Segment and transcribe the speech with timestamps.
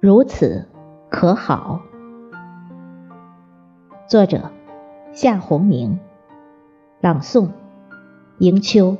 [0.00, 0.66] 如此
[1.10, 1.82] 可好？
[4.08, 4.50] 作者：
[5.12, 6.00] 夏红明，
[7.02, 7.50] 朗诵：
[8.38, 8.96] 迎秋。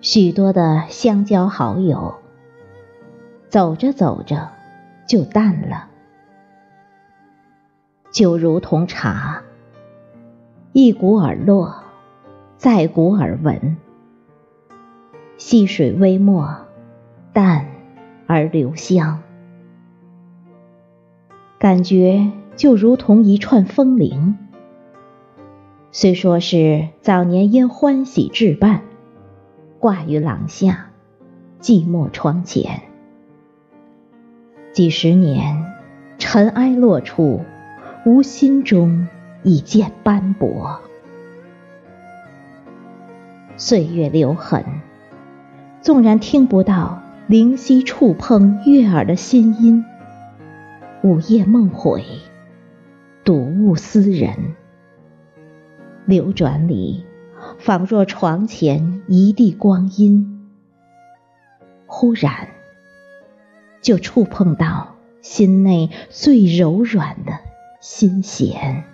[0.00, 2.14] 许多的相交好友，
[3.48, 4.50] 走着走着
[5.08, 5.88] 就淡了，
[8.12, 9.42] 就如同茶，
[10.72, 11.82] 一股而落，
[12.56, 13.76] 再鼓而闻，
[15.38, 16.54] 细水微末，
[17.32, 17.66] 淡
[18.26, 19.22] 而留香，
[21.58, 24.38] 感觉就如同一串风铃。
[25.90, 28.85] 虽说是早年因欢喜置办。
[29.78, 30.90] 挂于廊下，
[31.60, 32.82] 寂寞窗前。
[34.72, 35.64] 几十年
[36.18, 37.42] 尘埃落处，
[38.04, 39.06] 吾心中
[39.42, 40.80] 已见斑驳。
[43.56, 44.64] 岁月留痕，
[45.80, 49.84] 纵然听不到灵犀触碰悦耳的心音，
[51.02, 52.04] 午夜梦回，
[53.24, 54.54] 睹物思人，
[56.04, 57.04] 流转里。
[57.58, 60.48] 仿若床前一地光阴，
[61.86, 62.48] 忽然
[63.82, 67.32] 就触碰到心内最柔软的
[67.80, 68.84] 心弦。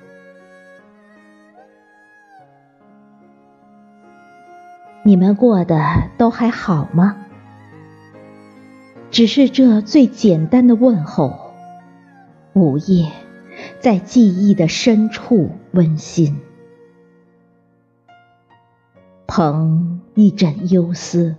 [5.04, 5.76] 你们过得
[6.16, 7.16] 都还好吗？
[9.10, 11.52] 只是这最简单的问候，
[12.54, 13.12] 午夜
[13.80, 16.40] 在记忆的深处温馨。
[19.34, 21.36] 捧一枕幽思，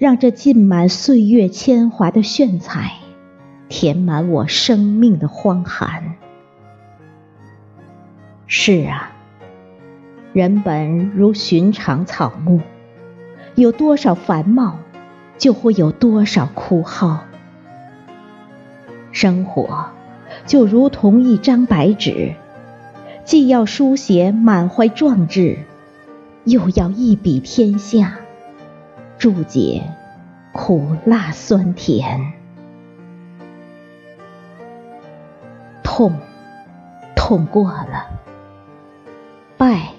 [0.00, 2.94] 让这浸满岁月铅华的炫彩，
[3.68, 6.16] 填满我生命的荒寒。
[8.48, 9.12] 是啊，
[10.32, 12.60] 人本如寻常草木，
[13.54, 14.78] 有多少繁茂，
[15.38, 17.22] 就会有多少枯耗。
[19.12, 19.86] 生活
[20.46, 22.34] 就如同一张白纸，
[23.24, 25.58] 既要书写满怀壮志。
[26.44, 28.18] 又要一笔天下，
[29.16, 29.84] 注解
[30.52, 32.32] 苦辣酸甜，
[35.84, 36.12] 痛
[37.14, 38.06] 痛过了，
[39.56, 39.90] 败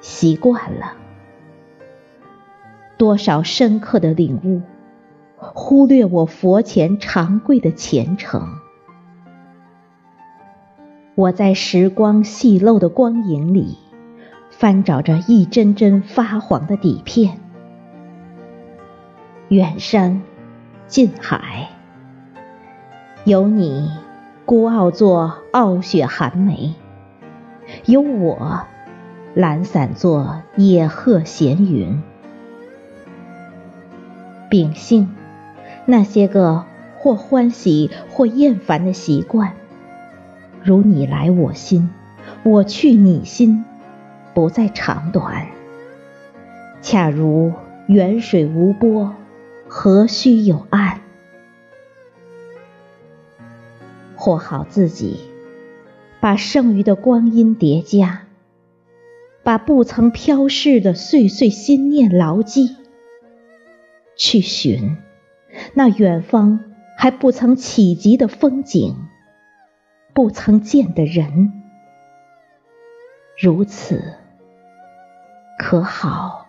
[0.00, 0.94] 习惯了，
[2.96, 4.62] 多少深刻的领悟，
[5.36, 8.48] 忽略我佛前长跪的虔诚。
[11.14, 13.83] 我在时光细漏的光影里。
[14.64, 17.38] 翻找着一帧帧发黄的底片，
[19.48, 20.22] 远山
[20.86, 21.68] 近海，
[23.26, 23.90] 有你
[24.46, 26.72] 孤傲作傲雪寒梅，
[27.84, 28.62] 有我
[29.34, 32.02] 懒散作野鹤闲云。
[34.48, 35.14] 秉性
[35.84, 36.64] 那些个
[36.96, 39.52] 或欢喜或厌烦的习惯，
[40.62, 41.90] 如你来我心，
[42.44, 43.66] 我去你心。
[44.34, 45.46] 不在长短，
[46.82, 47.52] 恰如
[47.86, 49.14] 远水无波，
[49.68, 51.00] 何须有岸？
[54.16, 55.20] 活好自己，
[56.18, 58.22] 把剩余的光阴叠加，
[59.44, 62.76] 把不曾飘逝的岁岁心念牢记，
[64.16, 64.96] 去寻
[65.74, 66.58] 那远方
[66.96, 68.96] 还不曾企及的风景，
[70.12, 71.52] 不曾见的人，
[73.40, 74.14] 如此。
[75.58, 76.44] 可好？